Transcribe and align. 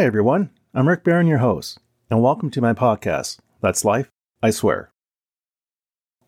Hi, 0.00 0.06
everyone. 0.06 0.48
I'm 0.72 0.88
Rick 0.88 1.04
Barron, 1.04 1.26
your 1.26 1.40
host, 1.40 1.78
and 2.08 2.22
welcome 2.22 2.50
to 2.52 2.62
my 2.62 2.72
podcast, 2.72 3.36
That's 3.60 3.84
Life, 3.84 4.08
I 4.42 4.48
Swear. 4.48 4.90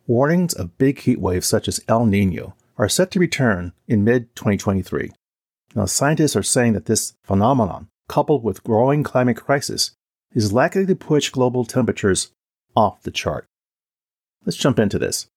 Warnings 0.06 0.52
of 0.52 0.76
big 0.76 0.98
heat 0.98 1.18
waves 1.18 1.46
such 1.46 1.68
as 1.68 1.80
El 1.88 2.04
Nino 2.04 2.54
are 2.76 2.90
set 2.90 3.10
to 3.12 3.18
return 3.18 3.72
in 3.88 4.04
mid 4.04 4.36
2023. 4.36 5.12
Now, 5.74 5.86
scientists 5.86 6.36
are 6.36 6.42
saying 6.42 6.74
that 6.74 6.84
this 6.84 7.14
phenomenon, 7.24 7.88
coupled 8.10 8.44
with 8.44 8.62
growing 8.62 9.02
climate 9.02 9.38
crisis, 9.38 9.92
is 10.34 10.52
likely 10.52 10.84
to 10.84 10.94
push 10.94 11.30
global 11.30 11.64
temperatures 11.64 12.30
off 12.76 13.00
the 13.00 13.10
chart. 13.10 13.46
Let's 14.44 14.58
jump 14.58 14.78
into 14.78 14.98
this. 14.98 15.28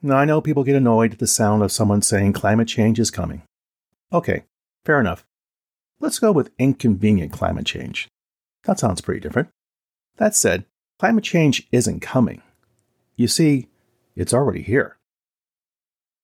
Now, 0.00 0.18
I 0.18 0.26
know 0.26 0.40
people 0.40 0.62
get 0.62 0.76
annoyed 0.76 1.14
at 1.14 1.18
the 1.18 1.26
sound 1.26 1.64
of 1.64 1.72
someone 1.72 2.02
saying 2.02 2.34
climate 2.34 2.68
change 2.68 3.00
is 3.00 3.10
coming. 3.10 3.42
Okay, 4.12 4.44
fair 4.84 5.00
enough. 5.00 5.24
Let's 6.00 6.18
go 6.18 6.30
with 6.30 6.50
inconvenient 6.58 7.32
climate 7.32 7.66
change. 7.66 8.08
That 8.64 8.78
sounds 8.78 9.00
pretty 9.00 9.20
different. 9.20 9.48
That 10.16 10.34
said, 10.34 10.64
climate 10.98 11.24
change 11.24 11.66
isn't 11.72 12.00
coming. 12.00 12.42
You 13.16 13.26
see, 13.26 13.68
it's 14.14 14.34
already 14.34 14.62
here. 14.62 14.96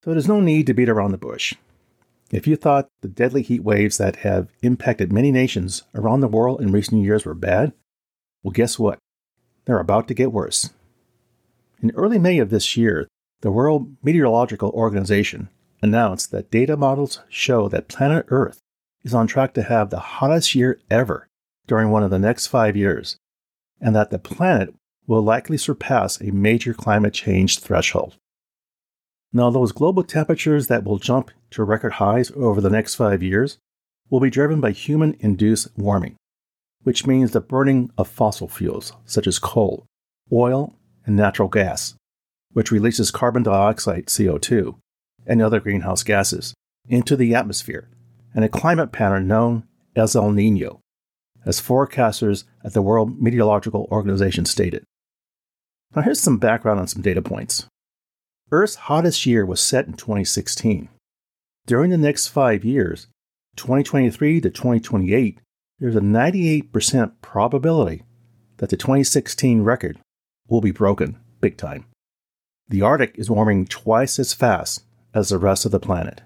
So 0.05 0.11
there's 0.11 0.29
no 0.29 0.41
need 0.41 0.67
to 0.67 0.75
beat 0.75 0.89
around 0.89 1.11
the 1.11 1.19
bush. 1.19 1.55
If 2.31 2.47
you 2.47 2.57
thought 2.57 2.89
the 3.01 3.09
deadly 3.09 3.43
heat 3.43 3.63
waves 3.63 3.99
that 3.99 4.17
have 4.17 4.49
impacted 4.63 5.13
many 5.13 5.33
nations 5.33 5.83
around 5.95 6.21
the 6.21 6.29
world 6.29 6.61
in 6.61 6.73
recent 6.73 7.03
years 7.03 7.25
were 7.25 7.35
bad, 7.35 7.73
well, 8.43 8.53
guess 8.53 8.79
what? 8.79 8.99
They're 9.65 9.79
about 9.79 10.09
to 10.09 10.15
get 10.15 10.33
worse. 10.33 10.71
In 11.83 11.91
early 11.93 12.19
May 12.19 12.39
of 12.39 12.51
this 12.51 12.77
year, 12.77 13.09
the 13.41 13.51
World 13.51 13.97
Meteorological 14.03 14.71
Organization 14.71 15.49
announced 15.83 16.31
that 16.31 16.51
data 16.51 16.77
models 16.77 17.21
show 17.29 17.69
that 17.69 17.89
planet 17.89 18.27
Earth 18.29 18.61
is 19.05 19.15
on 19.15 19.27
track 19.27 19.55
to 19.55 19.63
have 19.63 19.91
the 19.91 19.99
hottest 19.99 20.55
year 20.55 20.81
ever 20.91 21.29
during 21.67 21.91
one 21.91 22.03
of 22.03 22.11
the 22.11 22.19
next 22.19 22.47
five 22.47 22.77
years, 22.77 23.17
and 23.81 23.95
that 23.95 24.11
the 24.11 24.19
planet 24.19 24.75
will 25.07 25.23
likely 25.23 25.57
surpass 25.57 26.21
a 26.21 26.31
major 26.31 26.73
climate 26.73 27.13
change 27.13 27.59
threshold. 27.59 28.17
Now, 29.33 29.51
those 29.51 29.73
global 29.73 30.05
temperatures 30.05 30.69
that 30.69 30.85
will 30.85 30.99
jump 30.99 31.31
to 31.51 31.65
record 31.65 31.95
highs 31.95 32.31
over 32.37 32.61
the 32.61 32.71
next 32.71 32.95
five 32.95 33.23
years 33.23 33.59
will 34.09 34.21
be 34.21 34.31
driven 34.31 34.61
by 34.61 34.71
human 34.71 35.17
induced 35.21 35.69
warming, 35.77 36.17
which 36.83 37.07
means 37.07 37.33
the 37.33 37.41
burning 37.41 37.91
of 37.99 38.09
fossil 38.09 38.49
fuels 38.49 38.93
such 39.05 39.27
as 39.27 39.39
coal, 39.39 39.87
oil, 40.33 40.75
and 41.05 41.17
natural 41.17 41.49
gas, 41.49 41.95
which 42.53 42.71
releases 42.71 43.11
carbon 43.11 43.43
dioxide, 43.43 44.07
CO2, 44.07 44.77
and 45.27 45.43
other 45.43 45.61
greenhouse 45.61 46.03
gases 46.03 46.55
into 46.89 47.17
the 47.17 47.35
atmosphere, 47.35 47.89
and 48.35 48.45
a 48.45 48.49
climate 48.49 48.93
pattern 48.93 49.27
known 49.27 49.65
as 49.95 50.17
El 50.17 50.33
Nino, 50.33 50.81
as 51.47 51.61
forecasters 51.61 52.45
at 52.65 52.73
the 52.73 52.83
World 52.83 53.21
Meteorological 53.21 53.89
Organization 53.91 54.45
stated. 54.45 54.85
Now, 55.95 56.03
here's 56.03 56.21
some 56.21 56.39
background 56.39 56.81
on 56.81 56.89
some 56.89 57.03
data 57.03 57.23
points. 57.23 57.67
Earth's 58.51 58.75
hottest 58.75 59.25
year 59.27 59.47
was 59.47 59.61
set 59.61 59.87
in 59.87 59.95
2016. 59.95 60.89
During 61.67 61.91
the 61.91 61.99
next 61.99 62.29
five 62.29 62.65
years, 62.65 63.07
2023 63.57 64.41
to 64.41 64.51
2028, 64.51 65.39
there's 65.79 65.97
a 65.97 66.01
98% 66.01 67.13
probability 67.23 68.03
that 68.59 68.71
the 68.71 68.77
2016 68.77 69.63
record 69.63 69.99
will 70.49 70.61
be 70.61 70.71
broken 70.71 71.19
big 71.41 71.57
time. 71.57 71.87
The 72.69 72.83
Arctic 72.83 73.15
is 73.17 73.31
warming 73.31 73.67
twice 73.67 74.19
as 74.19 74.35
fast 74.35 74.85
as 75.13 75.29
the 75.29 75.39
rest 75.39 75.65
of 75.65 75.73
the 75.73 75.81
planet. 75.81 76.23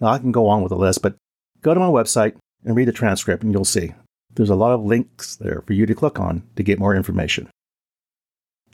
Now, 0.00 0.08
I 0.08 0.18
can 0.18 0.32
go 0.32 0.48
on 0.48 0.62
with 0.62 0.70
the 0.70 0.76
list, 0.76 1.02
but 1.02 1.16
go 1.60 1.74
to 1.74 1.80
my 1.80 1.86
website 1.86 2.36
and 2.64 2.74
read 2.74 2.88
the 2.88 2.92
transcript, 2.92 3.42
and 3.42 3.52
you'll 3.52 3.64
see 3.64 3.94
there's 4.34 4.50
a 4.50 4.54
lot 4.54 4.72
of 4.72 4.84
links 4.84 5.36
there 5.36 5.62
for 5.66 5.72
you 5.72 5.86
to 5.86 5.94
click 5.94 6.18
on 6.18 6.42
to 6.56 6.62
get 6.62 6.78
more 6.78 6.94
information. 6.94 7.48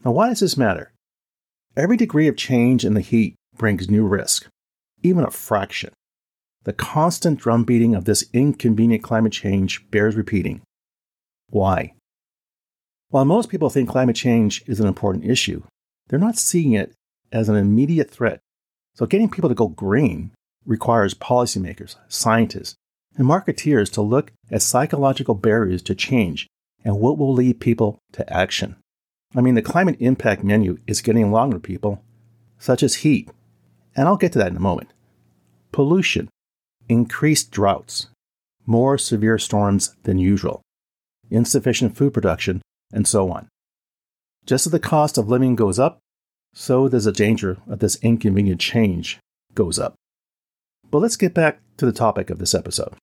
Now, 0.04 0.12
why 0.12 0.28
does 0.28 0.40
this 0.40 0.56
matter? 0.56 0.92
Every 1.76 1.96
degree 1.96 2.28
of 2.28 2.36
change 2.36 2.84
in 2.84 2.94
the 2.94 3.00
heat 3.00 3.34
brings 3.56 3.90
new 3.90 4.06
risk, 4.06 4.46
even 5.02 5.24
a 5.24 5.30
fraction. 5.30 5.92
The 6.64 6.72
constant 6.72 7.40
drumbeating 7.40 7.94
of 7.94 8.04
this 8.04 8.24
inconvenient 8.32 9.02
climate 9.02 9.32
change 9.32 9.88
bears 9.90 10.16
repeating. 10.16 10.62
Why? 11.48 11.92
While 13.10 13.24
most 13.24 13.50
people 13.50 13.70
think 13.70 13.88
climate 13.88 14.16
change 14.16 14.62
is 14.66 14.80
an 14.80 14.88
important 14.88 15.24
issue, 15.24 15.62
they're 16.08 16.18
not 16.18 16.38
seeing 16.38 16.72
it 16.72 16.92
as 17.32 17.48
an 17.48 17.56
immediate 17.56 18.10
threat. 18.10 18.40
So, 18.94 19.06
getting 19.06 19.28
people 19.28 19.48
to 19.48 19.54
go 19.54 19.68
green 19.68 20.32
requires 20.66 21.14
policymakers, 21.14 21.96
scientists, 22.08 22.74
and 23.16 23.26
marketeers 23.26 23.90
to 23.92 24.02
look 24.02 24.32
at 24.50 24.62
psychological 24.62 25.34
barriers 25.34 25.82
to 25.82 25.94
change 25.94 26.46
and 26.84 26.98
what 27.00 27.18
will 27.18 27.32
lead 27.32 27.60
people 27.60 27.98
to 28.12 28.32
action. 28.32 28.76
I 29.34 29.40
mean, 29.40 29.54
the 29.54 29.62
climate 29.62 29.96
impact 30.00 30.44
menu 30.44 30.78
is 30.86 31.02
getting 31.02 31.32
longer, 31.32 31.58
people, 31.58 32.02
such 32.58 32.82
as 32.82 32.96
heat, 32.96 33.30
and 33.94 34.06
I'll 34.06 34.16
get 34.16 34.32
to 34.32 34.38
that 34.38 34.50
in 34.50 34.56
a 34.56 34.60
moment, 34.60 34.92
pollution, 35.72 36.28
increased 36.88 37.50
droughts, 37.50 38.08
more 38.66 38.98
severe 38.98 39.38
storms 39.38 39.96
than 40.04 40.18
usual, 40.18 40.62
insufficient 41.30 41.96
food 41.96 42.14
production, 42.14 42.62
and 42.92 43.06
so 43.06 43.30
on. 43.30 43.48
Just 44.44 44.66
as 44.66 44.72
the 44.72 44.78
cost 44.78 45.18
of 45.18 45.28
living 45.28 45.56
goes 45.56 45.78
up, 45.78 45.98
so 46.54 46.88
does 46.88 47.04
the 47.04 47.12
danger 47.12 47.58
of 47.68 47.80
this 47.80 47.96
inconvenient 47.96 48.60
change 48.60 49.18
goes 49.54 49.78
up. 49.78 49.94
But 50.96 51.02
let's 51.02 51.16
get 51.18 51.34
back 51.34 51.60
to 51.76 51.84
the 51.84 51.92
topic 51.92 52.30
of 52.30 52.38
this 52.38 52.54
episode. 52.54 52.94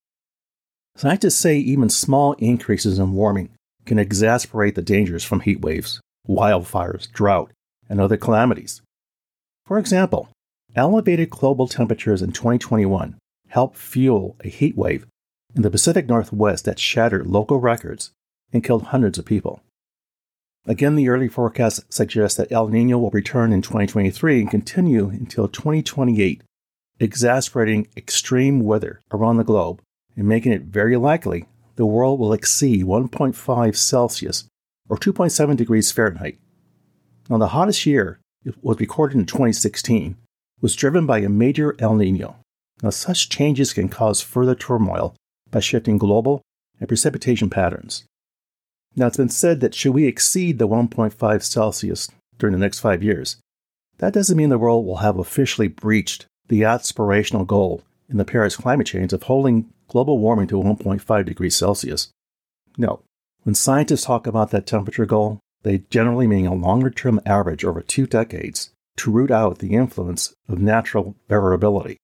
Scientists 0.96 1.36
say 1.36 1.60
even 1.60 1.90
small 1.90 2.34
increases 2.40 2.98
in 2.98 3.14
warming 3.14 3.52
can 3.86 4.00
exacerbate 4.00 4.74
the 4.74 4.82
dangers 4.82 5.24
from 5.24 5.42
heat 5.42 5.62
waves, 5.62 6.02
wildfires, 6.28 7.08
drought, 7.12 7.52
and 7.88 8.02
other 8.02 8.18
calamities. 8.18 8.82
For 9.68 9.78
example, 9.78 10.30
elevated 10.76 11.30
global 11.30 11.68
temperatures 11.68 12.24
in 12.24 12.32
2021 12.32 13.16
helped 13.50 13.78
fuel 13.78 14.38
a 14.44 14.48
heat 14.48 14.76
wave 14.76 15.06
in 15.56 15.62
the 15.62 15.70
Pacific 15.70 16.08
Northwest 16.08 16.66
that 16.66 16.80
shattered 16.80 17.28
local 17.28 17.60
records 17.60 18.10
and 18.52 18.64
killed 18.64 18.86
hundreds 18.86 19.20
of 19.20 19.26
people. 19.26 19.62
Again, 20.66 20.96
the 20.96 21.10
early 21.10 21.28
forecast 21.28 21.94
suggests 21.94 22.38
that 22.38 22.52
El 22.52 22.70
Nino 22.70 22.98
will 22.98 23.12
return 23.12 23.54
in 23.54 23.62
2023 23.62 24.42
and 24.42 24.50
continue 24.50 25.10
until 25.10 25.48
2028, 25.48 26.42
exacerbating 27.00 27.88
extreme 27.98 28.62
weather 28.62 29.02
around 29.12 29.38
the 29.38 29.44
globe 29.44 29.82
and 30.16 30.28
making 30.28 30.52
it 30.52 30.64
very 30.64 30.96
likely 30.96 31.46
the 31.76 31.86
world 31.86 32.20
will 32.20 32.34
exceed 32.34 32.86
1.5 32.86 33.76
Celsius 33.76 34.46
or 34.90 34.98
2.7 34.98 35.58
degrees 35.58 35.92
Fahrenheit. 35.92 36.38
Now, 37.30 37.38
the 37.38 37.48
hottest 37.48 37.86
year 37.86 38.20
was 38.62 38.80
recorded 38.80 39.18
in 39.18 39.26
2016 39.26 40.18
was 40.62 40.76
driven 40.76 41.06
by 41.06 41.20
a 41.20 41.30
major 41.30 41.76
El 41.80 41.96
Nino. 41.96 42.38
Now, 42.82 42.90
such 42.90 43.30
changes 43.30 43.74
can 43.74 43.90
cause 43.90 44.22
further 44.22 44.56
turmoil 44.56 45.16
by 45.50 45.60
shifting 45.60 45.98
global 45.98 46.42
and 46.80 46.88
precipitation 46.88 47.50
patterns. 47.50 48.04
Now, 48.96 49.08
it's 49.08 49.18
been 49.18 49.30
said 49.30 49.62
that 49.62 49.74
should 49.74 49.94
we 49.94 50.06
exceed 50.06 50.60
the 50.60 50.68
1.5 50.68 51.44
Celsius 51.44 52.10
during 52.38 52.54
the 52.54 52.60
next 52.60 52.80
five 52.80 53.02
years, 53.02 53.38
that 53.98 54.14
doesn't 54.14 54.38
mean 54.38 54.50
the 54.50 54.58
world 54.58 54.86
will 54.86 54.98
have 54.98 55.18
officially 55.18 55.68
breached 55.68 56.26
the 56.54 56.62
aspirational 56.62 57.48
goal 57.48 57.82
in 58.08 58.18
the 58.18 58.24
Paris 58.24 58.56
climate 58.56 58.86
change 58.86 59.12
of 59.12 59.24
holding 59.24 59.74
global 59.88 60.20
warming 60.20 60.46
to 60.46 60.62
1.5 60.62 61.26
degrees 61.26 61.56
Celsius. 61.56 62.12
No, 62.78 63.02
when 63.42 63.56
scientists 63.56 64.04
talk 64.04 64.28
about 64.28 64.52
that 64.52 64.68
temperature 64.68 65.08
goal, 65.08 65.40
they 65.64 65.80
generally 65.90 66.28
mean 66.28 66.46
a 66.46 66.54
longer 66.54 66.92
term 66.92 67.20
average 67.26 67.66
over 67.66 67.82
two 67.82 68.06
decades 68.06 68.70
to 68.98 69.12
root 69.12 69.32
out 69.32 69.58
the 69.58 69.74
influence 69.74 70.36
of 70.48 70.60
natural 70.60 71.16
variability. 71.28 71.98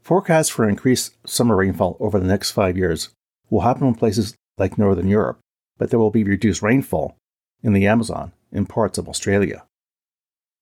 Forecasts 0.00 0.50
for 0.50 0.68
increased 0.68 1.16
summer 1.26 1.56
rainfall 1.56 1.96
over 1.98 2.20
the 2.20 2.28
next 2.28 2.52
five 2.52 2.78
years 2.78 3.08
will 3.50 3.62
happen 3.62 3.88
in 3.88 3.94
places 3.96 4.36
like 4.56 4.78
Northern 4.78 5.08
Europe, 5.08 5.40
but 5.78 5.90
there 5.90 5.98
will 5.98 6.12
be 6.12 6.22
reduced 6.22 6.62
rainfall 6.62 7.16
in 7.64 7.72
the 7.72 7.88
Amazon 7.88 8.30
and 8.52 8.68
parts 8.68 8.98
of 8.98 9.08
Australia. 9.08 9.64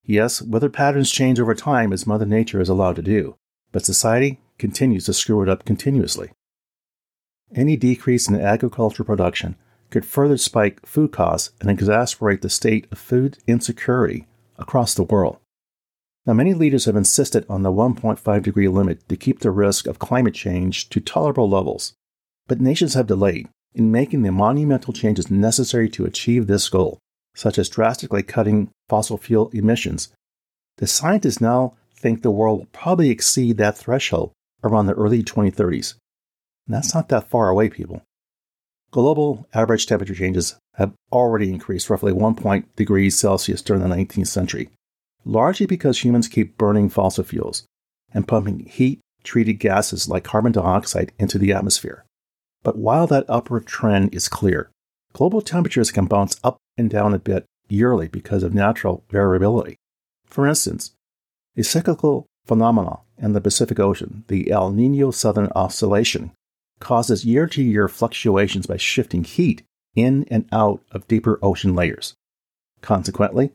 Yes, 0.06 0.40
weather 0.40 0.68
patterns 0.68 1.10
change 1.10 1.40
over 1.40 1.54
time 1.54 1.92
as 1.92 2.06
Mother 2.06 2.26
Nature 2.26 2.60
is 2.60 2.68
allowed 2.68 2.94
to 2.96 3.02
do, 3.02 3.34
but 3.72 3.84
society 3.84 4.40
continues 4.56 5.04
to 5.06 5.12
screw 5.12 5.42
it 5.42 5.48
up 5.48 5.64
continuously. 5.64 6.30
Any 7.54 7.76
decrease 7.76 8.28
in 8.28 8.40
agricultural 8.40 9.04
production 9.04 9.56
could 9.90 10.06
further 10.06 10.38
spike 10.38 10.86
food 10.86 11.10
costs 11.10 11.50
and 11.60 11.68
exacerbate 11.76 12.40
the 12.40 12.48
state 12.48 12.86
of 12.92 12.98
food 12.98 13.38
insecurity 13.48 14.26
across 14.56 14.94
the 14.94 15.02
world. 15.02 15.38
Now, 16.24 16.34
many 16.34 16.54
leaders 16.54 16.86
have 16.86 16.96
insisted 16.96 17.44
on 17.48 17.62
the 17.62 17.72
1.5 17.72 18.42
degree 18.42 18.68
limit 18.68 19.08
to 19.08 19.16
keep 19.16 19.40
the 19.40 19.50
risk 19.50 19.86
of 19.86 19.98
climate 19.98 20.34
change 20.34 20.88
to 20.90 21.00
tolerable 21.00 21.48
levels, 21.48 21.94
but 22.46 22.60
nations 22.60 22.94
have 22.94 23.06
delayed 23.06 23.48
in 23.74 23.92
making 23.92 24.22
the 24.22 24.32
monumental 24.32 24.92
changes 24.92 25.30
necessary 25.30 25.88
to 25.90 26.04
achieve 26.04 26.46
this 26.46 26.68
goal, 26.68 26.98
such 27.36 27.58
as 27.58 27.68
drastically 27.68 28.24
cutting 28.24 28.70
fossil 28.88 29.18
fuel 29.18 29.50
emissions. 29.52 30.08
The 30.78 30.88
scientists 30.88 31.40
now 31.40 31.74
think 31.94 32.22
the 32.22 32.30
world 32.30 32.58
will 32.58 32.66
probably 32.72 33.10
exceed 33.10 33.58
that 33.58 33.78
threshold 33.78 34.32
around 34.64 34.86
the 34.86 34.94
early 34.94 35.22
2030s. 35.22 35.94
And 36.66 36.74
that's 36.74 36.94
not 36.94 37.08
that 37.10 37.30
far 37.30 37.48
away, 37.48 37.68
people. 37.68 38.02
Global 38.90 39.46
average 39.54 39.86
temperature 39.86 40.14
changes 40.14 40.56
have 40.74 40.92
already 41.12 41.50
increased 41.50 41.90
roughly 41.90 42.12
1 42.12 42.34
point 42.34 42.74
degrees 42.76 43.18
Celsius 43.18 43.62
during 43.62 43.82
the 43.82 43.94
19th 43.94 44.28
century, 44.28 44.70
largely 45.24 45.66
because 45.66 46.02
humans 46.04 46.28
keep 46.28 46.56
burning 46.56 46.88
fossil 46.88 47.24
fuels 47.24 47.64
and 48.12 48.28
pumping 48.28 48.60
heat 48.60 49.00
treated 49.24 49.54
gases 49.54 50.08
like 50.08 50.24
carbon 50.24 50.52
dioxide 50.52 51.12
into 51.18 51.38
the 51.38 51.52
atmosphere. 51.52 52.04
But 52.62 52.78
while 52.78 53.06
that 53.08 53.26
upward 53.28 53.66
trend 53.66 54.14
is 54.14 54.28
clear, 54.28 54.70
global 55.12 55.40
temperatures 55.40 55.90
can 55.90 56.06
bounce 56.06 56.38
up 56.42 56.56
and 56.76 56.90
down 56.90 57.14
a 57.14 57.18
bit 57.18 57.44
yearly 57.68 58.08
because 58.08 58.42
of 58.42 58.54
natural 58.54 59.04
variability. 59.10 59.76
For 60.26 60.46
instance, 60.46 60.92
a 61.56 61.62
cyclical 61.62 62.26
phenomenon 62.46 63.00
in 63.18 63.32
the 63.32 63.40
Pacific 63.40 63.80
Ocean, 63.80 64.24
the 64.28 64.50
El 64.50 64.70
Nino 64.70 65.10
Southern 65.10 65.48
Oscillation, 65.56 66.32
causes 66.80 67.24
year 67.24 67.46
to 67.46 67.62
year 67.62 67.88
fluctuations 67.88 68.66
by 68.66 68.76
shifting 68.76 69.24
heat 69.24 69.62
in 69.94 70.26
and 70.30 70.46
out 70.52 70.82
of 70.92 71.08
deeper 71.08 71.38
ocean 71.42 71.74
layers. 71.74 72.14
Consequently, 72.82 73.52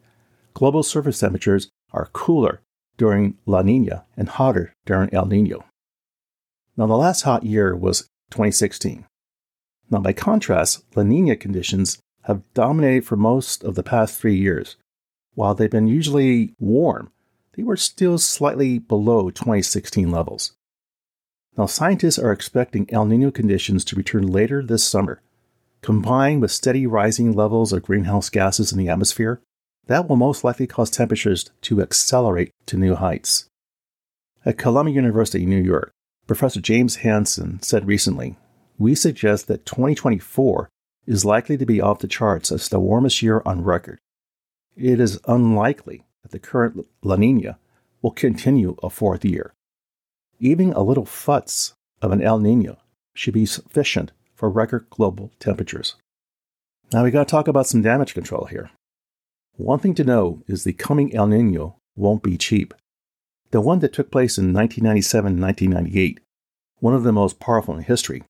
global 0.54 0.84
surface 0.84 1.20
temperatures 1.20 1.70
are 1.94 2.10
cooler 2.14 2.62
during 2.98 3.38
La 3.46 3.62
Nina 3.62 4.06
and 4.18 4.30
hotter 4.30 4.74
during 4.86 5.14
El 5.14 5.28
Nino. 5.28 5.64
Now, 6.76 6.88
the 6.88 6.98
last 6.98 7.22
hot 7.22 7.44
year 7.44 7.76
was 7.76 8.02
2016. 8.32 9.06
Now, 9.90 10.00
by 10.00 10.14
contrast, 10.14 10.84
La 10.96 11.04
Nina 11.04 11.36
conditions 11.36 12.00
have 12.24 12.42
dominated 12.54 13.06
for 13.06 13.16
most 13.16 13.64
of 13.64 13.76
the 13.76 13.84
past 13.84 14.20
three 14.20 14.36
years. 14.36 14.78
While 15.34 15.56
they've 15.56 15.70
been 15.70 15.88
usually 15.88 16.54
warm, 16.60 17.12
they 17.54 17.64
were 17.64 17.78
still 17.78 18.18
slightly 18.18 18.80
below 18.80 19.30
2016 19.30 20.12
levels. 20.12 20.54
Now, 21.58 21.66
scientists 21.66 22.20
are 22.20 22.32
expecting 22.32 22.92
El 22.92 23.06
Nino 23.06 23.32
conditions 23.32 23.84
to 23.86 23.96
return 23.96 24.28
later 24.28 24.64
this 24.64 24.84
summer. 24.84 25.22
Combined 25.82 26.42
with 26.42 26.52
steady 26.52 26.86
rising 26.86 27.34
levels 27.34 27.74
of 27.74 27.84
greenhouse 27.84 28.30
gases 28.30 28.72
in 28.72 28.78
the 28.78 28.88
atmosphere, 28.88 29.42
that 29.88 30.08
will 30.08 30.16
most 30.16 30.44
likely 30.44 30.68
cause 30.68 30.90
temperatures 30.90 31.50
to 31.62 31.82
accelerate 31.82 32.52
to 32.68 32.78
new 32.78 32.96
heights. 32.96 33.50
At 34.46 34.58
Columbia 34.58 34.96
University 34.96 35.46
New 35.46 35.62
York, 35.62 35.92
Professor 36.28 36.62
James 36.62 36.98
Hansen 36.98 37.62
said 37.62 37.88
recently, 37.88 38.38
We 38.78 38.96
suggest 38.96 39.48
that 39.48 39.66
2024 39.66 40.70
is 41.06 41.26
likely 41.26 41.58
to 41.58 41.66
be 41.66 41.82
off 41.82 42.00
the 42.00 42.08
charts 42.08 42.52
as 42.52 42.70
the 42.70 42.80
warmest 42.80 43.22
year 43.22 43.42
on 43.46 43.64
record. 43.64 44.00
It 44.76 45.00
is 45.00 45.20
unlikely 45.28 46.06
that 46.22 46.32
the 46.32 46.40
current 46.40 46.88
La 47.04 47.16
Nina 47.16 47.58
will 48.02 48.12
continue 48.12 48.76
a 48.82 48.90
fourth 48.90 49.26
year. 49.26 49.54
Even 50.40 50.74
a 50.74 50.82
little 50.82 51.06
futz 51.06 51.74
of 52.02 52.12
an 52.12 52.22
El 52.22 52.40
Nino 52.40 52.78
should 53.14 53.34
be 53.34 53.46
sufficient 53.46 54.12
for 54.34 54.50
record 54.50 54.88
global 54.90 55.32
temperatures. 55.40 55.96
Now 56.92 57.04
we 57.04 57.12
got 57.12 57.28
to 57.28 57.32
talk 57.32 57.48
about 57.48 57.68
some 57.68 57.82
damage 57.82 58.14
control 58.14 58.46
here. 58.46 58.72
One 59.56 59.80
thing 59.80 59.94
to 59.96 60.04
know 60.04 60.44
is 60.48 60.64
the 60.64 60.74
coming 60.74 61.16
El 61.16 61.28
Nino 61.28 61.78
won't 61.96 62.24
be 62.24 62.38
cheap. 62.38 62.74
The 63.52 63.62
one 63.62 63.80
that 63.80 63.94
took 63.94 64.12
place 64.12 64.38
in 64.38 64.54
1997 64.54 65.40
1998, 65.40 66.20
one 66.80 66.94
of 66.94 67.04
the 67.04 67.12
most 67.12 67.40
powerful 67.40 67.76
in 67.76 67.84
history, 67.84 68.24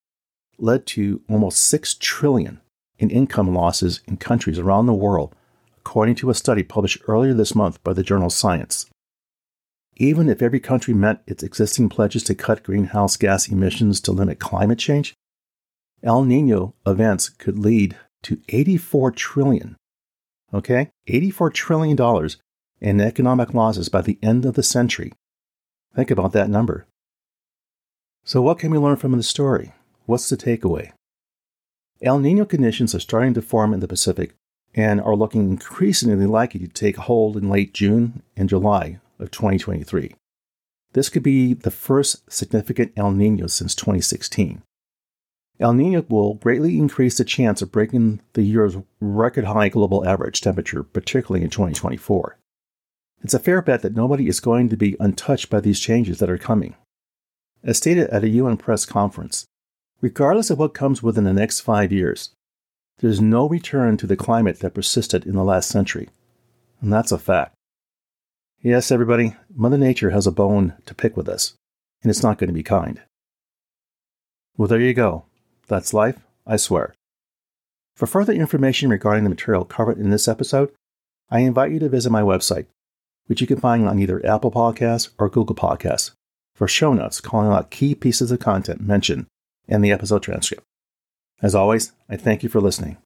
led 0.61 0.85
to 0.85 1.21
almost 1.29 1.63
6 1.65 1.95
trillion 1.95 2.61
in 2.99 3.09
income 3.09 3.53
losses 3.53 4.01
in 4.07 4.17
countries 4.17 4.59
around 4.59 4.85
the 4.85 4.93
world, 4.93 5.35
according 5.77 6.15
to 6.15 6.29
a 6.29 6.35
study 6.35 6.63
published 6.63 7.01
earlier 7.07 7.33
this 7.33 7.55
month 7.55 7.83
by 7.83 7.93
the 7.93 8.03
journal 8.03 8.29
Science. 8.29 8.85
Even 9.97 10.29
if 10.29 10.41
every 10.41 10.59
country 10.59 10.93
met 10.93 11.21
its 11.27 11.43
existing 11.43 11.89
pledges 11.89 12.23
to 12.23 12.35
cut 12.35 12.63
greenhouse 12.63 13.17
gas 13.17 13.47
emissions 13.49 13.99
to 14.01 14.11
limit 14.11 14.39
climate 14.39 14.79
change, 14.79 15.13
El 16.03 16.23
Nino 16.23 16.73
events 16.85 17.29
could 17.29 17.59
lead 17.59 17.97
to 18.23 18.41
84 18.49 19.11
trillion, 19.11 19.75
okay? 20.53 20.89
84 21.07 21.49
trillion 21.49 21.95
dollars 21.95 22.37
in 22.79 22.99
economic 22.99 23.53
losses 23.53 23.89
by 23.89 24.01
the 24.01 24.17
end 24.23 24.45
of 24.45 24.55
the 24.55 24.63
century. 24.63 25.11
Think 25.95 26.09
about 26.09 26.31
that 26.33 26.49
number. 26.49 26.87
So 28.23 28.41
what 28.41 28.59
can 28.59 28.71
we 28.71 28.77
learn 28.77 28.95
from 28.95 29.11
the 29.11 29.23
story? 29.23 29.73
What's 30.11 30.29
the 30.29 30.35
takeaway? 30.35 30.91
El 32.01 32.19
Nino 32.19 32.43
conditions 32.43 32.93
are 32.93 32.99
starting 32.99 33.33
to 33.33 33.41
form 33.41 33.73
in 33.73 33.79
the 33.79 33.87
Pacific 33.87 34.35
and 34.75 34.99
are 34.99 35.15
looking 35.15 35.49
increasingly 35.49 36.25
likely 36.25 36.59
to 36.59 36.67
take 36.67 36.97
hold 36.97 37.37
in 37.37 37.49
late 37.49 37.73
June 37.73 38.21
and 38.35 38.49
July 38.49 38.99
of 39.19 39.31
2023. 39.31 40.13
This 40.91 41.07
could 41.07 41.23
be 41.23 41.53
the 41.53 41.71
first 41.71 42.29
significant 42.29 42.91
El 42.97 43.11
Nino 43.11 43.47
since 43.47 43.73
2016. 43.73 44.61
El 45.61 45.73
Nino 45.73 46.05
will 46.09 46.33
greatly 46.33 46.77
increase 46.77 47.17
the 47.17 47.23
chance 47.23 47.61
of 47.61 47.71
breaking 47.71 48.19
the 48.33 48.43
year's 48.43 48.75
record 48.99 49.45
high 49.45 49.69
global 49.69 50.05
average 50.05 50.41
temperature, 50.41 50.83
particularly 50.83 51.41
in 51.41 51.49
2024. 51.49 52.37
It's 53.23 53.33
a 53.33 53.39
fair 53.39 53.61
bet 53.61 53.81
that 53.81 53.95
nobody 53.95 54.27
is 54.27 54.41
going 54.41 54.67
to 54.67 54.75
be 54.75 54.97
untouched 54.99 55.49
by 55.49 55.61
these 55.61 55.79
changes 55.79 56.19
that 56.19 56.29
are 56.29 56.37
coming. 56.37 56.75
As 57.63 57.77
stated 57.77 58.09
at 58.09 58.25
a 58.25 58.29
UN 58.29 58.57
press 58.57 58.85
conference, 58.85 59.47
regardless 60.01 60.49
of 60.49 60.57
what 60.57 60.73
comes 60.73 61.01
within 61.03 61.23
the 61.23 61.33
next 61.33 61.61
five 61.61 61.91
years, 61.91 62.31
there's 62.99 63.21
no 63.21 63.47
return 63.47 63.97
to 63.97 64.07
the 64.07 64.17
climate 64.17 64.59
that 64.59 64.73
persisted 64.73 65.25
in 65.25 65.33
the 65.33 65.43
last 65.43 65.69
century. 65.69 66.09
And 66.81 66.91
that's 66.91 67.11
a 67.11 67.17
fact. 67.17 67.53
Yes, 68.61 68.91
everybody, 68.91 69.35
Mother 69.53 69.77
Nature 69.77 70.09
has 70.09 70.27
a 70.27 70.31
bone 70.31 70.73
to 70.85 70.95
pick 70.95 71.15
with 71.15 71.29
us, 71.29 71.53
and 72.03 72.09
it's 72.09 72.23
not 72.23 72.37
going 72.37 72.49
to 72.49 72.53
be 72.53 72.63
kind. 72.63 73.01
Well, 74.57 74.67
there 74.67 74.79
you 74.79 74.93
go. 74.93 75.25
That's 75.67 75.93
life, 75.93 76.19
I 76.45 76.57
swear. 76.57 76.93
For 77.95 78.05
further 78.05 78.33
information 78.33 78.89
regarding 78.89 79.23
the 79.23 79.29
material 79.29 79.65
covered 79.65 79.97
in 79.97 80.09
this 80.09 80.27
episode, 80.27 80.71
I 81.29 81.39
invite 81.39 81.71
you 81.71 81.79
to 81.79 81.89
visit 81.89 82.11
my 82.11 82.21
website, 82.21 82.65
which 83.27 83.41
you 83.41 83.47
can 83.47 83.59
find 83.59 83.87
on 83.87 83.99
either 83.99 84.25
Apple 84.25 84.51
Podcasts 84.51 85.09
or 85.17 85.29
Google 85.29 85.55
Podcasts, 85.55 86.11
for 86.55 86.67
show 86.67 86.93
notes 86.93 87.21
calling 87.21 87.51
out 87.51 87.71
key 87.71 87.95
pieces 87.95 88.31
of 88.31 88.39
content 88.39 88.81
mentioned 88.81 89.25
in 89.67 89.81
the 89.81 89.91
episode 89.91 90.23
transcript. 90.23 90.63
As 91.41 91.55
always, 91.55 91.91
I 92.09 92.17
thank 92.17 92.43
you 92.43 92.49
for 92.49 92.61
listening. 92.61 92.97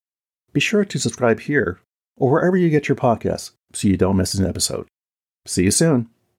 Be 0.53 0.59
sure 0.59 0.85
to 0.85 0.99
subscribe 0.99 1.41
here 1.41 1.79
or 2.17 2.31
wherever 2.31 2.57
you 2.57 2.69
get 2.69 2.87
your 2.87 2.95
podcasts 2.95 3.51
so 3.73 3.87
you 3.87 3.97
don't 3.97 4.17
miss 4.17 4.33
an 4.33 4.45
episode. 4.45 4.87
See 5.45 5.63
you 5.63 5.71
soon. 5.71 6.09